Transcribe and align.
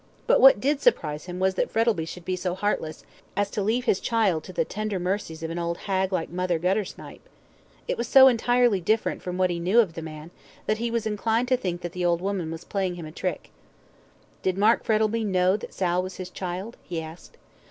But 0.25 0.41
what 0.41 0.59
did 0.59 0.81
surprise 0.81 1.25
him 1.25 1.37
was 1.39 1.53
that 1.53 1.69
Frettlby 1.69 2.05
should 2.07 2.25
be 2.25 2.35
so 2.35 2.55
heartless, 2.55 3.05
as 3.37 3.51
to 3.51 3.61
leave 3.61 3.85
his 3.85 3.99
child 3.99 4.43
to 4.45 4.51
the 4.51 4.65
tender 4.65 4.99
mercies 4.99 5.43
of 5.43 5.51
an 5.51 5.59
old 5.59 5.77
hag 5.85 6.11
like 6.11 6.31
Mother 6.31 6.57
Guttersnipe. 6.57 7.21
It 7.87 7.99
was 7.99 8.07
so 8.07 8.27
entirely 8.27 8.81
different 8.81 9.21
from 9.21 9.37
what 9.37 9.51
he 9.51 9.59
knew 9.59 9.79
of 9.79 9.93
the 9.93 10.01
man, 10.01 10.31
that 10.65 10.79
he 10.79 10.89
was 10.89 11.05
inclined 11.05 11.49
to 11.49 11.55
think 11.55 11.81
that 11.81 11.91
the 11.91 12.03
old 12.03 12.19
woman 12.19 12.49
was 12.49 12.63
playing 12.63 12.95
him 12.95 13.05
a 13.05 13.11
trick. 13.11 13.51
"Did 14.41 14.55
Mr. 14.55 14.83
Frettlby 14.83 15.23
know 15.23 15.59
Sal 15.69 16.01
was 16.01 16.15
his 16.17 16.31
child?" 16.31 16.77
he 16.81 16.99
asked. 16.99 17.37